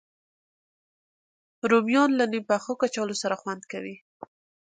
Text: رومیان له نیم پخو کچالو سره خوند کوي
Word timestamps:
رومیان 1.69 2.11
له 2.19 2.25
نیم 2.31 2.43
پخو 2.49 2.71
کچالو 2.81 3.15
سره 3.23 3.35
خوند 3.41 3.63
کوي 3.71 3.95